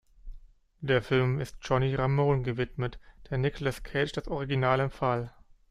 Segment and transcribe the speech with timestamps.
[0.79, 2.97] Der Film ist Johnny Ramone gewidmet,
[3.29, 5.31] der Nicolas Cage das Original empfahl.